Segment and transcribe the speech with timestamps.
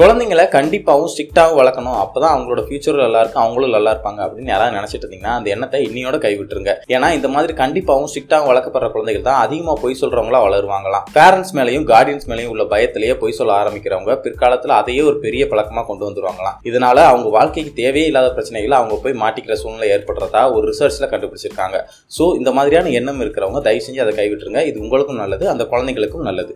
[0.00, 1.98] குழந்தைங்களை கண்டிப்பாகவும் ஸ்ட்ரிக்டாகவும் வளர்க்கணும்.
[2.00, 3.42] அப்போ தான் அவங்களோட ஃபியூச்சர் நல்லா இருக்கும்.
[3.44, 6.72] அவங்களும் நல்லா இருப்பாங்க அப்படின்னு யாராவது நினச்சிட்டு இருந்தீங்கன்னா அந்த எண்ணத்தை இன்னையோட கைவிட்டுருங்க.
[6.94, 11.06] ஏன்னா இந்த மாதிரி கண்டிப்பாகவும் ஸ்ட்ரிக்டாகவும் வளர்க்கப்படுற குழந்தைகள் தான் அதிகமாக பொய் சொல்கிறவங்களா வளருவாங்களாம்.
[11.16, 16.06] பேரண்ட்ஸ் மேலேயும் கார்டியன்ஸ் மேலேயும் உள்ள பயத்திலேயே பொய் சொல்ல ஆரம்பிக்கிறவங்க பிற்காலத்தில் அதையே ஒரு பெரிய பழக்கமாக கொண்டு
[16.08, 16.58] வந்துருவாங்களாம்.
[16.70, 21.80] இதனால அவங்க வாழ்க்கைக்கு தேவையே இல்லாத பிரச்சனைகளை அவங்க போய் மாட்டிக்கிற சூழ்நிலை ஏற்படுறதா ஒரு ரிசர்ச்சில் கண்டுபிடிச்சிருக்காங்க.
[22.18, 24.62] ஸோ இந்த மாதிரியான எண்ணம் இருக்கிறவங்க தயவு செஞ்சு அதை கைவிட்டுருங்க.
[24.72, 26.54] இது உங்களுக்கும் நல்லது அந்த குழந்தைங்களுக்கும் நல்லது.